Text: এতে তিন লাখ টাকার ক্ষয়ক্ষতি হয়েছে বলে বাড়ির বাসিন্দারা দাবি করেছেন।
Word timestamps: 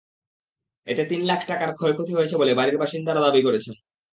এতে 0.87 1.03
তিন 1.05 1.21
লাখ 1.29 1.39
টাকার 1.47 1.71
ক্ষয়ক্ষতি 1.77 2.11
হয়েছে 2.15 2.35
বলে 2.37 2.51
বাড়ির 2.55 2.77
বাসিন্দারা 2.81 3.21
দাবি 3.25 3.41
করেছেন। 3.47 3.75